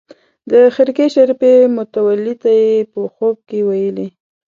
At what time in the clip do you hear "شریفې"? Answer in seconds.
1.15-1.53